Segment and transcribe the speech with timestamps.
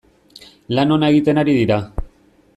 [0.79, 1.79] Lan ona egiten ari dira.